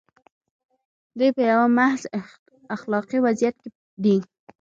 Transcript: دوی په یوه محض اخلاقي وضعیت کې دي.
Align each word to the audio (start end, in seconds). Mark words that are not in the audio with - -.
دوی 1.17 1.29
په 1.35 1.41
یوه 1.51 1.65
محض 1.77 2.01
اخلاقي 2.75 3.17
وضعیت 3.25 3.55
کې 3.61 3.69
دي. 4.03 4.17